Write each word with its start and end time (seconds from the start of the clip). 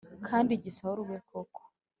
kandi 0.27 0.51
gisahurwe 0.63 1.15
koko 1.29 1.61